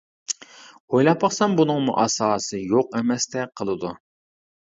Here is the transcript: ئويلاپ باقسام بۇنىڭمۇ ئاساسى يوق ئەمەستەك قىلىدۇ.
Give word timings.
ئويلاپ 0.95 1.25
باقسام 1.25 1.53
بۇنىڭمۇ 1.59 1.95
ئاساسى 2.05 2.63
يوق 2.63 2.99
ئەمەستەك 3.01 3.53
قىلىدۇ. 3.63 3.95